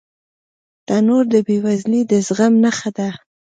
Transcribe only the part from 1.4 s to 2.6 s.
بې وزلۍ د زغم